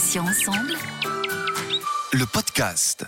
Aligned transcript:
Patients 0.00 0.22
ensemble. 0.22 0.72
Le 2.14 2.24
podcast. 2.24 3.04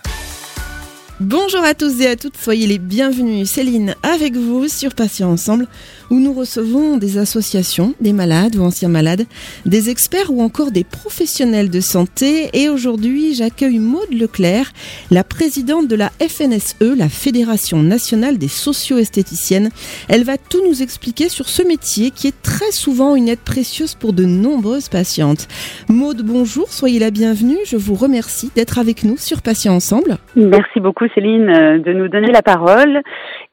Bonjour 1.21 1.65
à 1.65 1.73
tous 1.73 2.03
et 2.03 2.07
à 2.07 2.17
toutes, 2.17 2.37
soyez 2.37 2.67
les 2.67 2.79
bienvenus. 2.79 3.51
Céline 3.51 3.95
avec 4.03 4.37
vous 4.37 4.69
sur 4.69 4.95
Patients 4.95 5.31
Ensemble 5.31 5.69
où 6.13 6.21
nous 6.21 6.35
recevons 6.35 6.99
des 6.99 7.17
associations, 7.17 7.95
des 8.03 8.13
malades 8.13 8.57
ou 8.57 8.63
anciens 8.63 8.91
malades, 8.91 9.25
des 9.65 9.89
experts 9.89 10.31
ou 10.31 10.43
encore 10.43 10.71
des 10.71 10.85
professionnels 10.85 11.71
de 11.71 11.81
santé. 11.81 12.51
Et 12.53 12.69
aujourd'hui, 12.69 13.33
j'accueille 13.35 13.79
Maude 13.79 14.13
Leclerc, 14.13 14.73
la 15.11 15.25
présidente 15.25 15.89
de 15.89 15.97
la 15.97 16.11
FNSE, 16.21 16.99
la 16.99 17.09
Fédération 17.09 17.83
nationale 17.83 18.37
des 18.37 18.49
socio-esthéticiennes. 18.49 19.71
Elle 20.11 20.25
va 20.25 20.37
tout 20.37 20.63
nous 20.69 20.83
expliquer 20.83 21.31
sur 21.31 21.49
ce 21.49 21.67
métier 21.67 22.11
qui 22.11 22.27
est 22.29 22.43
très 22.43 22.73
souvent 22.73 23.17
une 23.17 23.31
aide 23.31 23.41
précieuse 23.41 23.95
pour 23.95 24.13
de 24.13 24.27
nombreuses 24.27 24.91
patientes. 24.91 25.49
Maude, 25.89 26.21
bonjour, 26.23 26.69
soyez 26.69 26.99
la 26.99 27.11
bienvenue. 27.11 27.57
Je 27.65 27.79
vous 27.79 27.95
remercie 27.95 28.51
d'être 28.55 28.79
avec 28.79 29.05
nous 29.05 29.17
sur 29.17 29.41
Patients 29.41 29.77
Ensemble. 29.77 30.19
Merci 30.37 30.79
beaucoup 30.79 31.07
Céline 31.15 31.49
euh, 31.49 31.79
de 31.79 31.95
nous 31.95 32.09
donner 32.09 32.31
la 32.31 32.43
parole 32.43 33.01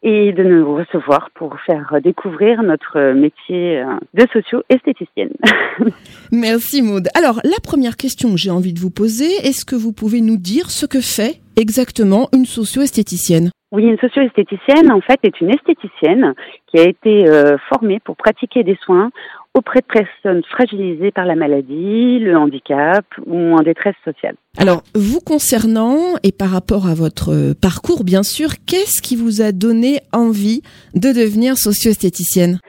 et 0.02 0.32
de 0.32 0.44
nous 0.44 0.76
recevoir 0.76 1.30
pour 1.36 1.60
faire 1.66 1.96
découvrir 2.02 2.64
notre 2.64 3.14
métier 3.14 3.80
euh, 3.80 3.98
de 4.14 4.26
socio-esthéticienne. 4.32 5.34
Merci 6.32 6.82
Maude. 6.82 7.10
Alors, 7.16 7.42
la 7.44 7.60
première 7.62 7.98
question 7.98 8.32
que 8.32 8.38
j'ai 8.38 8.52
envie 8.52 8.74
de 8.74 8.80
vous 8.80 8.92
poser, 8.92 9.30
est-ce 9.44 9.66
que 9.66 9.76
vous 9.76 9.92
pouvez 9.92 10.22
nous 10.22 10.38
dire 10.38 10.72
ce 10.72 10.86
que 10.86 11.02
fait 11.02 11.42
exactement 11.58 12.30
une 12.34 12.46
socio-esthéticienne? 12.46 13.52
Oui, 13.72 13.84
une 13.84 14.00
socio-esthéticienne, 14.00 14.92
en 14.92 15.00
fait, 15.00 15.20
est 15.22 15.40
une 15.42 15.52
esthéticienne 15.52 16.34
qui 16.68 16.80
a 16.80 16.84
été 16.84 17.30
euh, 17.30 17.56
formée 17.70 18.00
pour 18.00 18.16
pratiquer 18.16 18.64
des 18.64 18.76
soins 18.84 19.12
auprès 19.54 19.82
de 19.82 19.86
personnes 19.86 20.42
fragilisées 20.50 21.12
par 21.12 21.26
la 21.26 21.36
maladie, 21.36 22.18
le 22.18 22.36
handicap 22.36 23.06
ou 23.28 23.56
en 23.56 23.62
détresse 23.62 23.96
sociale. 24.04 24.36
Alors, 24.58 24.82
vous 24.96 25.20
concernant 25.20 26.16
et 26.24 26.32
par 26.32 26.50
rapport 26.50 26.88
à 26.88 26.96
votre 26.96 27.54
parcours, 27.62 28.04
bien 28.04 28.24
sûr, 28.24 28.50
qu'est-ce 28.66 29.04
qui 29.04 29.16
vous 29.16 29.42
a 29.42 29.52
donné 29.52 30.00
envie 30.14 30.62
de 30.96 31.10
devenir 31.10 31.56
socio-esthéticienne? 31.56 32.60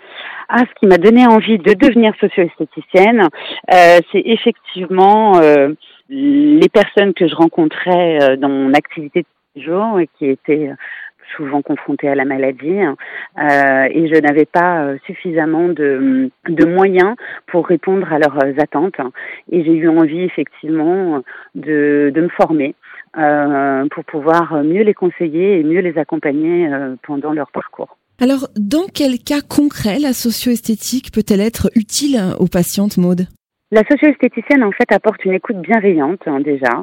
Ah, 0.50 0.60
ce 0.60 0.80
qui 0.80 0.86
m'a 0.86 0.98
donné 0.98 1.26
envie 1.26 1.58
de 1.58 1.72
devenir 1.74 2.12
socio-esthéticienne, 2.20 3.22
euh, 3.72 4.00
c'est 4.12 4.22
effectivement 4.26 5.40
euh, 5.40 5.68
les 6.10 6.68
personnes 6.68 7.14
que 7.14 7.26
je 7.26 7.34
rencontrais 7.34 8.36
dans 8.36 8.48
mon 8.48 8.74
activité 8.74 9.20
de 9.20 9.26
jours 9.56 10.00
et 10.00 10.08
qui 10.18 10.26
étaient 10.26 10.70
souvent 11.36 11.62
confrontées 11.62 12.08
à 12.08 12.14
la 12.14 12.24
maladie 12.24 12.78
euh, 12.80 13.88
et 13.90 14.08
je 14.08 14.20
n'avais 14.20 14.46
pas 14.46 14.82
euh, 14.82 14.98
suffisamment 15.06 15.68
de, 15.68 16.30
de, 16.48 16.64
moyens 16.64 17.14
pour 17.46 17.66
répondre 17.66 18.12
à 18.12 18.18
leurs 18.18 18.38
attentes 18.58 19.00
et 19.50 19.64
j'ai 19.64 19.74
eu 19.74 19.88
envie 19.88 20.22
effectivement 20.22 21.22
de, 21.54 22.10
de 22.14 22.20
me 22.20 22.28
former 22.28 22.74
euh, 23.18 23.86
pour 23.90 24.04
pouvoir 24.04 24.62
mieux 24.62 24.82
les 24.82 24.94
conseiller 24.94 25.58
et 25.58 25.64
mieux 25.64 25.80
les 25.80 25.98
accompagner 25.98 26.72
euh, 26.72 26.94
pendant 27.02 27.32
leur 27.32 27.50
parcours. 27.50 27.96
Alors, 28.20 28.48
dans 28.56 28.86
quel 28.94 29.18
cas 29.18 29.40
concret 29.40 29.98
la 29.98 30.12
socio-esthétique 30.12 31.10
peut-elle 31.10 31.40
être 31.40 31.70
utile 31.74 32.20
aux 32.38 32.48
patientes, 32.48 32.98
Maude? 32.98 33.26
La 33.70 33.82
socio-esthéticienne, 33.88 34.64
en 34.64 34.72
fait, 34.72 34.90
apporte 34.92 35.24
une 35.24 35.32
écoute 35.32 35.60
bienveillante, 35.60 36.20
hein, 36.26 36.40
déjà, 36.40 36.82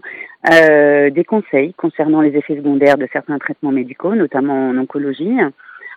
euh, 0.51 1.09
des 1.09 1.23
conseils 1.23 1.73
concernant 1.73 2.21
les 2.21 2.35
effets 2.35 2.55
secondaires 2.55 2.97
de 2.97 3.07
certains 3.11 3.37
traitements 3.39 3.71
médicaux, 3.71 4.15
notamment 4.15 4.69
en 4.69 4.77
oncologie, 4.77 5.35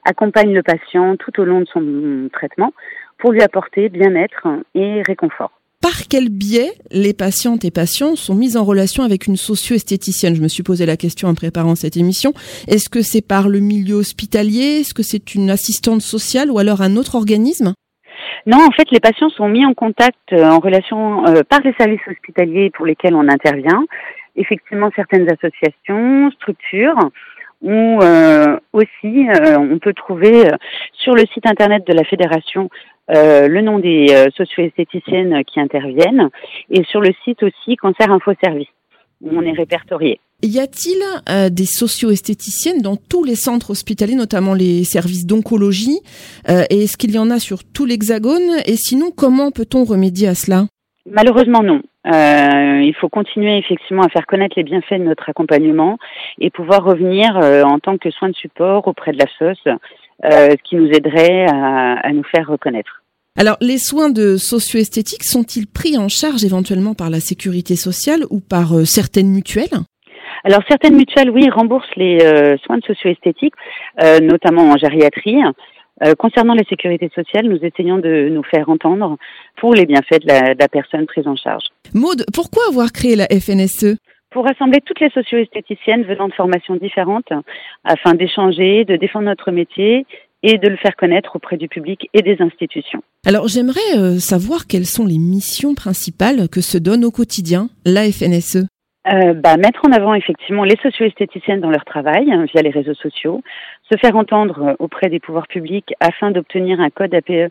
accompagne 0.05 0.52
le 0.52 0.62
patient 0.62 1.16
tout 1.16 1.41
au 1.41 1.44
long 1.44 1.60
de 1.60 1.66
son 1.66 2.28
traitement 2.32 2.72
pour 3.19 3.32
lui 3.32 3.42
apporter 3.42 3.88
bien-être 3.88 4.48
et 4.74 5.02
réconfort. 5.02 5.52
Par 5.80 6.08
quel 6.10 6.28
biais 6.28 6.72
les 6.91 7.14
patientes 7.14 7.64
et 7.64 7.70
patients 7.70 8.14
sont 8.14 8.34
mis 8.34 8.56
en 8.58 8.64
relation 8.64 9.02
avec 9.02 9.27
une 9.27 9.36
socio-esthéticienne? 9.36 10.34
Je 10.34 10.42
me 10.42 10.48
suis 10.48 10.62
posé 10.62 10.84
la 10.84 10.98
question 10.98 11.28
en 11.28 11.34
préparant 11.34 11.75
cette 11.75 11.97
émission. 11.97 12.34
Est-ce 12.69 12.91
que 12.91 13.00
c'est 13.00 13.26
par 13.26 13.48
le 13.48 13.60
milieu 13.60 13.94
hospitalier? 13.94 14.81
Est-ce 14.81 14.93
que 14.93 15.03
c'est 15.03 15.34
une 15.34 15.48
assistante 15.48 16.03
sociale 16.03 16.50
ou 16.50 16.59
alors 16.59 16.82
un 16.82 16.97
autre 16.97 17.14
organisme? 17.14 17.72
Non, 18.46 18.58
en 18.66 18.70
fait, 18.70 18.90
les 18.90 19.00
patients 19.00 19.28
sont 19.30 19.48
mis 19.48 19.64
en 19.66 19.74
contact 19.74 20.32
euh, 20.32 20.44
en 20.44 20.58
relation 20.58 21.26
euh, 21.26 21.42
par 21.48 21.60
les 21.60 21.74
services 21.74 22.00
hospitaliers 22.06 22.70
pour 22.70 22.86
lesquels 22.86 23.14
on 23.14 23.28
intervient. 23.28 23.84
Effectivement, 24.36 24.90
certaines 24.96 25.28
associations, 25.30 26.30
structures, 26.32 26.98
ou 27.62 28.00
euh, 28.00 28.56
aussi 28.72 29.26
on 29.58 29.78
peut 29.78 29.92
trouver 29.92 30.44
sur 30.94 31.14
le 31.14 31.26
site 31.26 31.46
internet 31.46 31.86
de 31.86 31.92
la 31.92 32.04
fédération 32.04 32.70
le 33.08 33.60
nom 33.60 33.80
des 33.80 34.06
socio-esthéticiennes 34.34 35.44
qui 35.44 35.60
interviennent 35.60 36.30
et 36.70 36.84
sur 36.84 37.00
le 37.02 37.10
site 37.24 37.42
aussi 37.42 37.76
Cancer 37.76 38.10
Info 38.10 38.32
Service 38.42 38.68
où 39.20 39.31
on 39.32 39.42
est 39.42 39.53
répertorié. 39.53 40.20
Y 40.42 40.58
a-t-il 40.58 41.03
euh, 41.28 41.50
des 41.50 41.66
socio-esthéticiennes 41.66 42.81
dans 42.81 42.97
tous 42.97 43.25
les 43.25 43.34
centres 43.34 43.70
hospitaliers, 43.70 44.14
notamment 44.14 44.54
les 44.54 44.84
services 44.84 45.26
d'oncologie 45.26 46.00
euh, 46.48 46.64
Et 46.70 46.84
est-ce 46.84 46.97
qu'il 46.97 47.10
y 47.10 47.19
en 47.19 47.31
a 47.31 47.38
sur 47.38 47.58
tout 47.62 47.84
l'Hexagone? 47.84 48.60
Et 48.64 48.76
sinon, 48.76 49.10
comment 49.14 49.50
peut-on 49.50 49.84
remédier 49.84 50.28
à 50.28 50.34
cela? 50.34 50.64
Malheureusement, 51.04 51.62
non. 51.62 51.82
Euh, 52.06 52.81
il 52.82 52.94
faut 52.98 53.10
continuer 53.10 53.58
effectivement 53.58 54.03
à 54.03 54.08
faire 54.08 54.26
connaître 54.26 54.54
les 54.56 54.62
bienfaits 54.62 54.94
de 54.94 55.04
notre 55.04 55.28
accompagnement 55.28 55.98
et 56.38 56.48
pouvoir 56.48 56.84
revenir 56.84 57.37
en 57.37 57.78
tant 57.78 57.98
que 57.98 58.10
soin 58.10 58.31
de 58.31 58.34
support 58.34 58.88
auprès 58.88 59.12
de 59.12 59.19
la 59.19 59.26
SOS, 59.26 59.58
ce 60.25 60.56
qui 60.62 60.76
nous 60.76 60.88
aiderait 60.88 61.44
à, 61.50 61.98
à 62.00 62.12
nous 62.12 62.25
faire 62.25 62.48
reconnaître. 62.48 63.02
Alors, 63.38 63.56
les 63.60 63.78
soins 63.78 64.10
de 64.10 64.36
socio-esthétique 64.36 65.24
sont-ils 65.24 65.66
pris 65.66 65.96
en 65.96 66.08
charge 66.08 66.44
éventuellement 66.44 66.94
par 66.94 67.10
la 67.10 67.20
sécurité 67.20 67.76
sociale 67.76 68.24
ou 68.30 68.41
par 68.41 68.86
certaines 68.86 69.30
mutuelles? 69.30 69.78
Alors 70.44 70.62
certaines 70.68 70.96
mutuelles, 70.96 71.30
oui, 71.30 71.48
remboursent 71.50 71.94
les 71.96 72.19
euh, 72.22 72.56
soins 72.64 72.78
de 72.78 72.84
socio-esthétique, 72.84 73.54
euh, 74.02 74.20
notamment 74.20 74.70
en 74.70 74.76
gériatrie. 74.76 75.38
Euh, 76.02 76.14
concernant 76.14 76.54
les 76.54 76.64
sécurités 76.64 77.10
sociales, 77.14 77.46
nous 77.46 77.58
essayons 77.62 77.98
de 77.98 78.28
nous 78.30 78.42
faire 78.42 78.70
entendre 78.70 79.19
pour 79.58 79.74
les 79.74 79.84
bienfaits 79.84 80.22
de 80.22 80.28
la, 80.28 80.54
de 80.54 80.58
la 80.58 80.69
personne 80.69 81.06
prise 81.06 81.26
en 81.26 81.36
charge. 81.36 81.64
Maude, 81.92 82.24
pourquoi 82.32 82.62
avoir 82.69 82.92
créé 82.92 83.16
la 83.16 83.26
FNSE 83.26 83.96
pour 84.30 84.44
rassembler 84.44 84.78
toutes 84.86 85.00
les 85.00 85.10
socio-esthéticiennes 85.10 86.04
venant 86.04 86.28
de 86.28 86.32
formations 86.32 86.76
différentes 86.76 87.32
afin 87.82 88.14
d'échanger, 88.14 88.84
de 88.84 88.94
défendre 88.94 89.24
notre 89.24 89.50
métier 89.50 90.06
et 90.42 90.58
de 90.58 90.68
le 90.68 90.76
faire 90.76 90.96
connaître 90.96 91.36
auprès 91.36 91.56
du 91.56 91.68
public 91.68 92.08
et 92.14 92.22
des 92.22 92.36
institutions. 92.40 93.02
Alors 93.26 93.48
j'aimerais 93.48 94.18
savoir 94.18 94.66
quelles 94.66 94.86
sont 94.86 95.06
les 95.06 95.18
missions 95.18 95.74
principales 95.74 96.48
que 96.48 96.60
se 96.60 96.78
donne 96.78 97.04
au 97.04 97.10
quotidien 97.10 97.68
la 97.84 98.10
FNSE 98.10 98.66
euh, 99.08 99.32
bah, 99.32 99.56
mettre 99.56 99.80
en 99.88 99.92
avant 99.92 100.12
effectivement 100.12 100.62
les 100.62 100.76
socio-esthéticiennes 100.82 101.62
dans 101.62 101.70
leur 101.70 101.86
travail 101.86 102.30
hein, 102.30 102.44
via 102.52 102.60
les 102.60 102.68
réseaux 102.68 102.94
sociaux, 102.94 103.42
se 103.90 103.96
faire 103.96 104.14
entendre 104.14 104.62
euh, 104.62 104.74
auprès 104.78 105.08
des 105.08 105.20
pouvoirs 105.20 105.46
publics 105.46 105.94
afin 106.00 106.30
d'obtenir 106.30 106.80
un 106.80 106.90
code 106.90 107.14
APE 107.14 107.50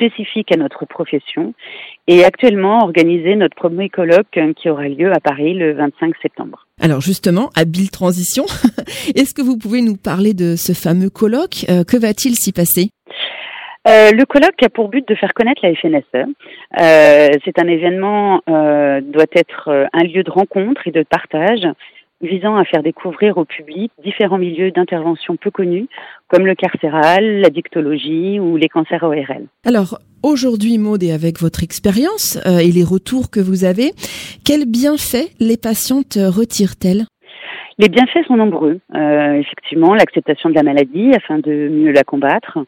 spécifique 0.00 0.52
à 0.52 0.56
notre 0.56 0.86
profession 0.86 1.54
et 2.06 2.24
actuellement 2.24 2.82
organiser 2.82 3.36
notre 3.36 3.54
premier 3.54 3.88
colloque 3.88 4.36
euh, 4.36 4.52
qui 4.54 4.70
aura 4.70 4.88
lieu 4.88 5.12
à 5.12 5.20
Paris 5.20 5.54
le 5.54 5.74
25 5.74 6.14
septembre. 6.22 6.66
Alors 6.80 7.00
justement, 7.00 7.50
habile 7.54 7.90
transition, 7.90 8.44
est-ce 9.14 9.34
que 9.34 9.42
vous 9.42 9.58
pouvez 9.58 9.82
nous 9.82 9.96
parler 9.96 10.32
de 10.32 10.56
ce 10.56 10.72
fameux 10.72 11.10
colloque 11.10 11.66
Que 11.66 12.00
va-t-il 12.00 12.34
s'y 12.34 12.52
passer? 12.52 12.90
Euh, 13.88 14.10
le 14.12 14.26
colloque 14.26 14.62
a 14.62 14.68
pour 14.68 14.88
but 14.88 15.08
de 15.08 15.14
faire 15.14 15.32
connaître 15.32 15.62
la 15.64 15.74
FNSE. 15.74 16.28
Euh, 16.80 17.28
c'est 17.44 17.58
un 17.58 17.66
événement 17.66 18.42
euh, 18.48 19.00
doit 19.00 19.24
être 19.34 19.68
euh, 19.68 19.86
un 19.94 20.04
lieu 20.04 20.22
de 20.22 20.30
rencontre 20.30 20.86
et 20.86 20.90
de 20.90 21.02
partage 21.02 21.66
visant 22.20 22.56
à 22.56 22.64
faire 22.64 22.82
découvrir 22.82 23.38
au 23.38 23.44
public 23.44 23.90
différents 24.02 24.38
milieux 24.38 24.70
d'intervention 24.70 25.36
peu 25.36 25.50
connus, 25.50 25.88
comme 26.28 26.46
le 26.46 26.54
carcéral, 26.54 27.40
la 27.40 27.50
dictologie 27.50 28.38
ou 28.40 28.56
les 28.56 28.68
cancers 28.68 29.02
ORL. 29.02 29.46
Alors, 29.64 29.98
aujourd'hui, 30.22 30.78
Maud, 30.78 31.02
et 31.02 31.12
avec 31.12 31.40
votre 31.40 31.62
expérience 31.62 32.38
et 32.46 32.70
les 32.70 32.84
retours 32.84 33.30
que 33.30 33.40
vous 33.40 33.64
avez, 33.64 33.92
quels 34.44 34.66
bienfaits 34.66 35.30
les 35.40 35.56
patientes 35.56 36.18
retirent-elles? 36.20 37.06
Les 37.80 37.88
bienfaits 37.88 38.26
sont 38.26 38.36
nombreux. 38.36 38.78
Euh, 38.94 39.32
effectivement, 39.36 39.94
l'acceptation 39.94 40.50
de 40.50 40.54
la 40.54 40.62
maladie 40.62 41.12
afin 41.14 41.38
de 41.38 41.70
mieux 41.70 41.92
la 41.92 42.04
combattre, 42.04 42.58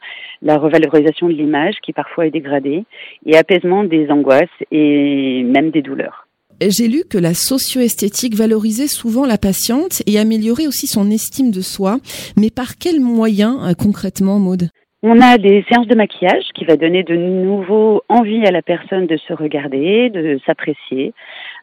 la 0.40 0.56
revalorisation 0.56 1.28
de 1.28 1.34
l'image 1.34 1.75
qui 1.82 1.93
parfois 1.93 2.26
est 2.26 2.31
dégradée, 2.31 2.84
et 3.26 3.37
apaisement 3.37 3.84
des 3.84 4.10
angoisses 4.10 4.49
et 4.70 5.43
même 5.43 5.70
des 5.70 5.82
douleurs. 5.82 6.21
J'ai 6.69 6.87
lu 6.87 7.03
que 7.11 7.19
la 7.19 7.35
socio-esthétique 7.35 8.37
valorisait 8.37 8.87
souvent 8.87 9.26
la 9.26 9.37
patiente 9.37 10.03
et 10.06 10.19
améliorait 10.19 10.69
aussi 10.69 10.87
son 10.87 11.11
estime 11.11 11.50
de 11.50 11.61
soi. 11.61 11.97
Mais 12.37 12.50
par 12.50 12.79
quels 12.79 13.00
moyens 13.00 13.59
euh, 13.62 13.75
concrètement, 13.75 14.38
Maude? 14.38 14.69
On 15.03 15.20
a 15.20 15.38
des 15.38 15.64
séances 15.69 15.88
de 15.88 15.97
maquillage 15.97 16.44
qui 16.55 16.64
va 16.64 16.76
donner 16.76 17.03
de 17.03 17.17
nouveau 17.17 18.03
envie 18.09 18.47
à 18.47 18.53
la 18.53 18.62
personne 18.62 19.06
de 19.06 19.17
se 19.17 19.32
regarder, 19.32 20.11
de 20.11 20.38
s'apprécier, 20.47 21.12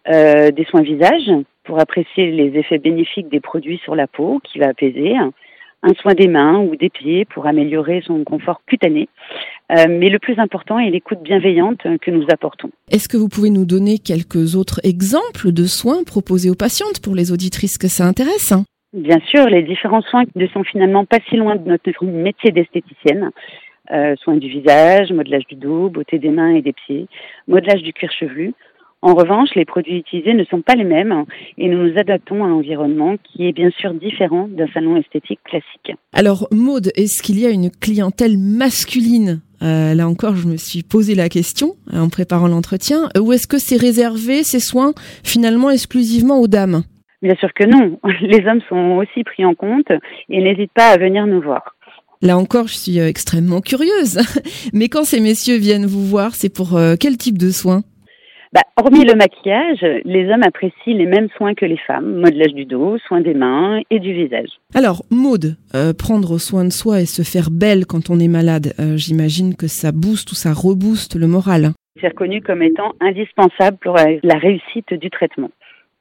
euh, 0.09 0.51
des 0.51 0.65
soins 0.65 0.81
visage 0.81 1.31
pour 1.63 1.79
apprécier 1.79 2.31
les 2.31 2.59
effets 2.59 2.79
bénéfiques 2.79 3.29
des 3.29 3.39
produits 3.39 3.79
sur 3.85 3.95
la 3.95 4.07
peau 4.07 4.41
qui 4.43 4.59
va 4.59 4.67
apaiser, 4.67 5.15
un 5.15 5.93
soin 6.01 6.13
des 6.13 6.27
mains 6.27 6.59
ou 6.59 6.75
des 6.75 6.89
pieds 6.89 7.23
pour 7.23 7.47
améliorer 7.47 8.01
son 8.05 8.25
confort 8.25 8.61
cutané, 8.65 9.07
Euh, 9.71 9.85
mais 9.87 10.09
le 10.09 10.17
plus 10.17 10.39
important 10.39 10.79
est 10.79 10.89
l'écoute 10.89 11.21
bienveillante 11.21 11.85
que 12.01 12.11
nous 12.11 12.25
apportons. 12.31 12.71
Est-ce 12.89 13.07
que 13.07 13.17
vous 13.17 13.29
pouvez 13.29 13.51
nous 13.51 13.65
donner 13.65 13.99
quelques 13.99 14.55
autres 14.55 14.79
exemples 14.83 15.51
de 15.51 15.65
soins 15.65 16.03
proposés 16.03 16.49
aux 16.49 16.55
patientes 16.55 17.01
pour 17.03 17.15
les 17.15 17.31
auditrices 17.31 17.77
que 17.77 17.87
ça 17.87 18.05
intéresse 18.05 18.53
Bien 18.93 19.19
sûr, 19.27 19.45
les 19.45 19.61
différents 19.61 20.01
soins 20.01 20.23
ne 20.35 20.47
sont 20.47 20.63
finalement 20.63 21.05
pas 21.05 21.19
si 21.29 21.35
loin 21.35 21.55
de 21.55 21.69
notre 21.69 22.05
métier 22.05 22.51
d'esthéticienne. 22.51 23.29
Euh, 23.91 24.15
soins 24.17 24.37
du 24.37 24.49
visage, 24.49 25.11
modelage 25.11 25.47
du 25.47 25.55
dos, 25.55 25.89
beauté 25.89 26.19
des 26.19 26.29
mains 26.29 26.53
et 26.53 26.61
des 26.61 26.73
pieds, 26.73 27.07
modelage 27.47 27.81
du 27.81 27.93
cuir 27.93 28.11
chevelu. 28.11 28.53
En 29.01 29.13
revanche, 29.13 29.49
les 29.55 29.65
produits 29.65 29.97
utilisés 29.97 30.33
ne 30.33 30.43
sont 30.45 30.61
pas 30.61 30.75
les 30.75 30.83
mêmes 30.83 31.23
et 31.57 31.69
nous 31.69 31.87
nous 31.87 31.97
adaptons 31.97 32.43
à 32.43 32.47
un 32.47 32.51
environnement 32.51 33.15
qui 33.23 33.47
est 33.47 33.53
bien 33.53 33.69
sûr 33.79 33.93
différent 33.93 34.47
d'un 34.49 34.67
salon 34.73 34.97
esthétique 34.97 35.39
classique. 35.45 35.97
Alors 36.13 36.47
Maude, 36.51 36.91
est-ce 36.95 37.23
qu'il 37.23 37.39
y 37.39 37.45
a 37.45 37.49
une 37.49 37.71
clientèle 37.71 38.37
masculine? 38.37 39.41
Euh, 39.61 39.93
là 39.93 40.07
encore, 40.07 40.35
je 40.35 40.47
me 40.47 40.57
suis 40.57 40.83
posé 40.83 41.15
la 41.15 41.29
question 41.29 41.75
euh, 41.93 41.99
en 41.99 42.09
préparant 42.09 42.47
l'entretien. 42.47 43.09
Ou 43.19 43.31
est-ce 43.33 43.47
que 43.47 43.57
c'est 43.57 43.77
réservé 43.77 44.43
ces 44.43 44.59
soins 44.59 44.93
finalement 45.23 45.69
exclusivement 45.69 46.39
aux 46.39 46.47
dames? 46.47 46.83
Bien 47.21 47.35
sûr 47.35 47.53
que 47.53 47.65
non. 47.65 47.99
Les 48.21 48.45
hommes 48.47 48.61
sont 48.69 48.97
aussi 48.97 49.23
pris 49.23 49.45
en 49.45 49.55
compte 49.55 49.91
et 50.29 50.41
n'hésitent 50.41 50.73
pas 50.73 50.89
à 50.89 50.97
venir 50.97 51.25
nous 51.25 51.41
voir. 51.41 51.75
Là 52.21 52.37
encore, 52.37 52.67
je 52.67 52.75
suis 52.75 52.99
euh, 52.99 53.07
extrêmement 53.07 53.61
curieuse. 53.61 54.19
Mais 54.73 54.89
quand 54.89 55.05
ces 55.05 55.21
messieurs 55.21 55.57
viennent 55.57 55.85
vous 55.85 56.05
voir, 56.05 56.35
c'est 56.35 56.53
pour 56.53 56.75
euh, 56.75 56.95
quel 56.99 57.17
type 57.17 57.37
de 57.37 57.49
soins? 57.49 57.83
Bah, 58.53 58.61
hormis 58.77 59.05
le 59.05 59.15
maquillage, 59.15 59.85
les 60.05 60.29
hommes 60.31 60.43
apprécient 60.43 60.95
les 60.95 61.05
mêmes 61.05 61.29
soins 61.37 61.53
que 61.53 61.65
les 61.65 61.77
femmes, 61.77 62.21
modelage 62.21 62.53
du 62.53 62.65
dos, 62.65 62.97
soins 63.07 63.21
des 63.21 63.33
mains 63.33 63.81
et 63.89 63.99
du 63.99 64.13
visage. 64.13 64.49
Alors, 64.73 65.03
Maude, 65.11 65.55
euh, 65.75 65.93
prendre 65.93 66.37
soin 66.37 66.65
de 66.65 66.71
soi 66.71 67.01
et 67.01 67.05
se 67.05 67.21
faire 67.21 67.51
belle 67.51 67.85
quand 67.85 68.09
on 68.09 68.19
est 68.19 68.27
malade, 68.27 68.73
j'imagine 68.95 69.55
que 69.55 69.67
ça 69.67 69.91
booste 69.91 70.31
ou 70.31 70.35
ça 70.35 70.53
rebooste 70.53 71.15
le 71.15 71.27
moral. 71.27 71.71
C'est 72.01 72.07
reconnu 72.07 72.41
comme 72.41 72.63
étant 72.63 72.93
indispensable 73.01 73.77
pour 73.81 73.95
la 73.95 74.37
réussite 74.37 74.93
du 74.93 75.09
traitement. 75.09 75.49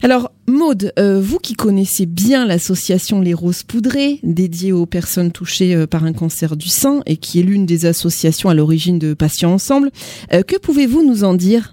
Alors, 0.00 0.30
Maude, 0.46 0.92
euh, 0.96 1.20
vous 1.20 1.38
qui 1.38 1.54
connaissez 1.54 2.06
bien 2.06 2.46
l'association 2.46 3.20
Les 3.20 3.34
Roses 3.34 3.64
Poudrées, 3.64 4.20
dédiée 4.22 4.70
aux 4.70 4.86
personnes 4.86 5.32
touchées 5.32 5.74
euh, 5.74 5.88
par 5.88 6.04
un 6.04 6.12
cancer 6.12 6.56
du 6.56 6.68
sein 6.68 7.00
et 7.04 7.16
qui 7.16 7.40
est 7.40 7.42
l'une 7.42 7.66
des 7.66 7.84
associations 7.84 8.48
à 8.48 8.54
l'origine 8.54 9.00
de 9.00 9.12
Patients 9.12 9.50
Ensemble, 9.50 9.90
euh, 10.32 10.42
que 10.42 10.56
pouvez-vous 10.56 11.04
nous 11.04 11.24
en 11.24 11.34
dire? 11.34 11.72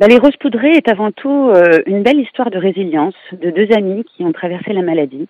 Bah, 0.00 0.08
Les 0.08 0.18
Roses 0.18 0.36
Poudrées 0.40 0.72
est 0.72 0.88
avant 0.88 1.12
tout 1.12 1.52
une 1.86 2.02
belle 2.02 2.18
histoire 2.18 2.50
de 2.50 2.58
résilience 2.58 3.14
de 3.32 3.50
deux 3.50 3.72
amis 3.72 4.04
qui 4.04 4.24
ont 4.24 4.32
traversé 4.32 4.72
la 4.72 4.82
maladie. 4.82 5.28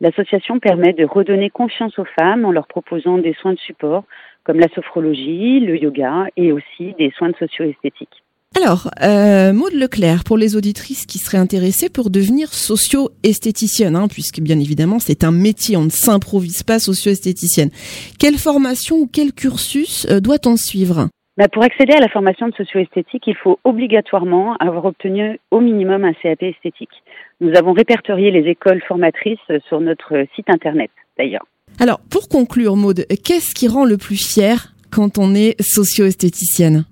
L'association 0.00 0.58
permet 0.58 0.92
de 0.92 1.04
redonner 1.04 1.50
confiance 1.50 1.98
aux 1.98 2.06
femmes 2.18 2.44
en 2.44 2.50
leur 2.50 2.66
proposant 2.66 3.18
des 3.18 3.34
soins 3.40 3.54
de 3.54 3.58
support 3.58 4.04
comme 4.44 4.60
la 4.60 4.68
sophrologie, 4.74 5.60
le 5.60 5.76
yoga 5.76 6.26
et 6.36 6.52
aussi 6.52 6.94
des 6.98 7.12
soins 7.16 7.30
de 7.30 7.36
socio-esthétique. 7.36 8.22
Alors, 8.54 8.88
euh, 9.02 9.52
Maud 9.52 9.72
Leclerc, 9.74 10.22
pour 10.24 10.38
les 10.38 10.56
auditrices 10.56 11.04
qui 11.04 11.18
seraient 11.18 11.36
intéressées 11.36 11.90
pour 11.90 12.10
devenir 12.10 12.54
socio-esthéticienne, 12.54 13.96
hein, 13.96 14.08
puisque 14.08 14.40
bien 14.40 14.58
évidemment 14.58 14.98
c'est 14.98 15.24
un 15.24 15.32
métier, 15.32 15.76
on 15.76 15.84
ne 15.84 15.90
s'improvise 15.90 16.62
pas 16.62 16.78
socio-esthéticienne. 16.78 17.70
Quelle 18.18 18.38
formation 18.38 18.96
ou 18.96 19.10
quel 19.12 19.32
cursus 19.32 20.06
euh, 20.10 20.20
doit-on 20.20 20.56
suivre? 20.56 21.08
Bah 21.36 21.48
pour 21.48 21.62
accéder 21.62 21.92
à 21.92 22.00
la 22.00 22.08
formation 22.08 22.48
de 22.48 22.54
socio-esthétique, 22.54 23.26
il 23.26 23.36
faut 23.36 23.58
obligatoirement 23.64 24.56
avoir 24.56 24.86
obtenu 24.86 25.38
au 25.50 25.60
minimum 25.60 26.04
un 26.04 26.14
CAP 26.14 26.42
esthétique. 26.42 27.02
Nous 27.40 27.54
avons 27.56 27.72
répertorié 27.72 28.30
les 28.30 28.48
écoles 28.48 28.82
formatrices 28.88 29.38
sur 29.68 29.80
notre 29.80 30.24
site 30.34 30.48
internet 30.48 30.90
d'ailleurs. 31.18 31.46
Alors, 31.78 32.00
pour 32.10 32.28
conclure, 32.28 32.76
Maude, 32.76 33.04
qu'est-ce 33.22 33.54
qui 33.54 33.68
rend 33.68 33.84
le 33.84 33.98
plus 33.98 34.16
fier 34.16 34.72
quand 34.90 35.18
on 35.18 35.34
est 35.34 35.60
socio-esthéticienne? 35.60 36.84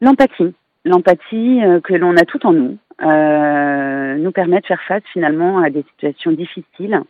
L'empathie, 0.00 0.54
l'empathie 0.84 1.64
euh, 1.64 1.80
que 1.80 1.94
l'on 1.94 2.16
a 2.16 2.24
tout 2.24 2.46
en 2.46 2.52
nous, 2.52 2.78
euh, 3.02 4.16
nous 4.16 4.30
permet 4.30 4.60
de 4.60 4.66
faire 4.66 4.82
face 4.86 5.02
finalement 5.12 5.58
à 5.58 5.70
des 5.70 5.84
situations 5.90 6.30
difficiles 6.30 7.00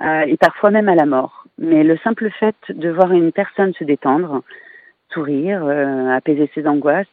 euh, 0.00 0.22
et 0.26 0.36
parfois 0.38 0.70
même 0.70 0.88
à 0.88 0.94
la 0.94 1.04
mort. 1.04 1.46
Mais 1.58 1.84
le 1.84 1.98
simple 1.98 2.30
fait 2.40 2.56
de 2.70 2.88
voir 2.88 3.12
une 3.12 3.32
personne 3.32 3.74
se 3.74 3.84
détendre, 3.84 4.42
sourire, 5.12 5.66
apaiser 6.10 6.50
ses 6.54 6.66
angoisses 6.66 7.06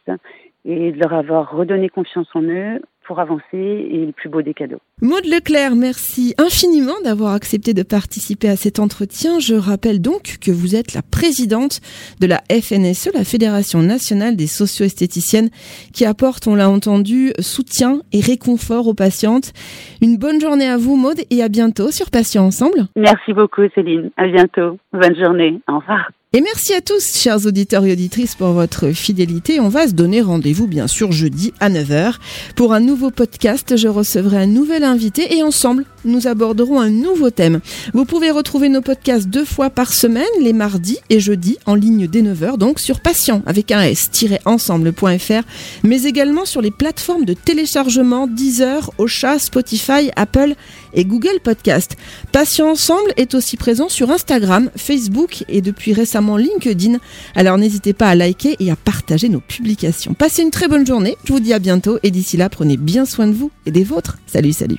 et 0.64 0.92
de 0.92 0.98
leur 0.98 1.14
avoir 1.14 1.50
redonné 1.52 1.88
confiance 1.88 2.28
en 2.34 2.42
eux, 2.42 2.80
pour 3.10 3.18
avancer 3.18 3.42
et 3.54 4.06
le 4.06 4.12
plus 4.12 4.28
beau 4.28 4.40
des 4.40 4.54
cadeaux. 4.54 4.78
Maud 5.02 5.24
Leclerc, 5.26 5.74
merci 5.74 6.32
infiniment 6.38 6.94
d'avoir 7.02 7.32
accepté 7.34 7.74
de 7.74 7.82
participer 7.82 8.48
à 8.48 8.54
cet 8.54 8.78
entretien. 8.78 9.40
Je 9.40 9.56
rappelle 9.56 10.00
donc 10.00 10.36
que 10.40 10.52
vous 10.52 10.76
êtes 10.76 10.94
la 10.94 11.02
présidente 11.02 11.80
de 12.20 12.28
la 12.28 12.38
FNSE, 12.48 13.10
la 13.12 13.24
Fédération 13.24 13.82
nationale 13.82 14.36
des 14.36 14.46
socio-esthéticiennes, 14.46 15.48
qui 15.92 16.04
apporte, 16.04 16.46
on 16.46 16.54
l'a 16.54 16.70
entendu, 16.70 17.32
soutien 17.40 17.98
et 18.12 18.20
réconfort 18.20 18.86
aux 18.86 18.94
patientes. 18.94 19.54
Une 20.00 20.16
bonne 20.16 20.40
journée 20.40 20.68
à 20.68 20.76
vous, 20.76 20.94
Maud, 20.94 21.16
et 21.30 21.42
à 21.42 21.48
bientôt 21.48 21.90
sur 21.90 22.10
Patients 22.12 22.44
Ensemble. 22.44 22.86
Merci 22.94 23.32
beaucoup, 23.32 23.62
Céline. 23.74 24.10
À 24.18 24.28
bientôt. 24.28 24.78
Bonne 24.92 25.16
journée. 25.16 25.60
Au 25.66 25.80
revoir. 25.80 26.12
Et 26.32 26.42
merci 26.42 26.74
à 26.74 26.80
tous, 26.80 27.16
chers 27.16 27.44
auditeurs 27.44 27.84
et 27.84 27.92
auditrices, 27.92 28.36
pour 28.36 28.52
votre 28.52 28.92
fidélité. 28.92 29.58
On 29.58 29.68
va 29.68 29.88
se 29.88 29.94
donner 29.94 30.20
rendez-vous, 30.20 30.68
bien 30.68 30.86
sûr, 30.86 31.10
jeudi 31.10 31.52
à 31.58 31.68
9h. 31.68 32.18
Pour 32.54 32.72
un 32.72 32.78
nouveau 32.78 33.10
podcast, 33.10 33.76
je 33.76 33.88
recevrai 33.88 34.36
un 34.36 34.46
nouvel 34.46 34.84
invité 34.84 35.34
et 35.34 35.42
ensemble, 35.42 35.86
nous 36.04 36.26
aborderons 36.26 36.80
un 36.80 36.90
nouveau 36.90 37.30
thème. 37.30 37.60
Vous 37.94 38.04
pouvez 38.04 38.30
retrouver 38.30 38.68
nos 38.68 38.80
podcasts 38.80 39.28
deux 39.28 39.44
fois 39.44 39.70
par 39.70 39.92
semaine, 39.92 40.24
les 40.40 40.52
mardis 40.52 40.98
et 41.08 41.20
jeudis, 41.20 41.58
en 41.66 41.74
ligne 41.74 42.06
dès 42.06 42.22
9h, 42.22 42.58
donc 42.58 42.80
sur 42.80 43.00
patient 43.00 43.42
avec 43.46 43.70
un 43.72 43.82
s-ensemble.fr, 43.82 45.42
mais 45.82 46.02
également 46.02 46.44
sur 46.44 46.60
les 46.60 46.70
plateformes 46.70 47.24
de 47.24 47.34
téléchargement 47.34 48.26
Deezer, 48.26 48.90
Ocha, 48.98 49.38
Spotify, 49.38 50.10
Apple 50.16 50.54
et 50.94 51.04
Google 51.04 51.40
Podcast. 51.42 51.96
Patient 52.32 52.70
Ensemble 52.70 53.12
est 53.16 53.34
aussi 53.34 53.56
présent 53.56 53.88
sur 53.88 54.10
Instagram, 54.10 54.70
Facebook 54.76 55.44
et 55.48 55.60
depuis 55.60 55.92
récemment 55.92 56.36
LinkedIn. 56.36 56.98
Alors 57.34 57.58
n'hésitez 57.58 57.92
pas 57.92 58.08
à 58.08 58.14
liker 58.14 58.56
et 58.58 58.70
à 58.70 58.76
partager 58.76 59.28
nos 59.28 59.40
publications. 59.40 60.14
Passez 60.14 60.42
une 60.42 60.50
très 60.50 60.68
bonne 60.68 60.86
journée, 60.86 61.16
je 61.24 61.32
vous 61.32 61.40
dis 61.40 61.52
à 61.52 61.58
bientôt 61.58 61.98
et 62.02 62.10
d'ici 62.10 62.36
là 62.36 62.48
prenez 62.48 62.76
bien 62.76 63.04
soin 63.04 63.26
de 63.26 63.32
vous 63.32 63.50
et 63.66 63.70
des 63.70 63.84
vôtres. 63.84 64.18
Salut, 64.26 64.52
salut. 64.52 64.78